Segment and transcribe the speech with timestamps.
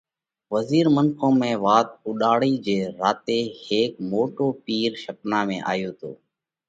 [0.53, 6.11] وزِير منکون ۾ وات اُوڏاڙئِي جي راتي هيڪ موٽو پِير شپنا ۾ آيو تو